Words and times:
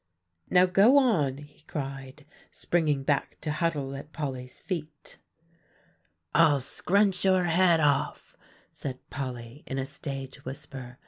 "Now 0.49 0.65
go 0.65 0.97
on," 0.97 1.37
he 1.37 1.61
cried, 1.61 2.25
springing 2.49 3.03
back 3.03 3.39
to 3.41 3.51
huddle 3.51 3.93
at 3.95 4.11
Polly's 4.11 4.57
feet. 4.57 5.19
"'I'll 6.33 6.59
scrunch 6.61 7.23
your 7.23 7.43
head 7.43 7.79
off,'" 7.79 8.35
said 8.71 8.97
Polly 9.11 9.63
in 9.67 9.77
a 9.77 9.85
stage 9.85 10.43
whisper. 10.43 10.97